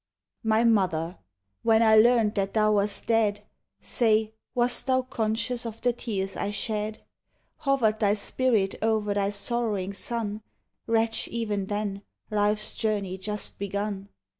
[0.43, 1.19] My mother:
[1.61, 3.43] when I learned that thou wast dea I.
[3.81, 7.03] Say, wast tliou eonseious of the tears I shed?
[7.57, 10.41] Hovered I In spirit o'er thy sorrowing son,
[10.87, 12.01] Wretch even then,
[12.31, 14.09] life's journey just begun?